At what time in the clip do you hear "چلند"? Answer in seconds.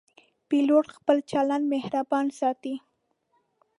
1.31-1.65